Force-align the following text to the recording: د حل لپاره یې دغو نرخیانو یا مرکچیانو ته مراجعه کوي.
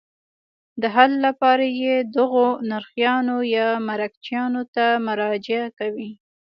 د 0.81 0.83
حل 0.95 1.11
لپاره 1.25 1.65
یې 1.81 1.95
دغو 2.15 2.47
نرخیانو 2.71 3.37
یا 3.55 3.67
مرکچیانو 3.89 4.61
ته 4.75 4.85
مراجعه 5.07 5.67
کوي. 5.79 6.11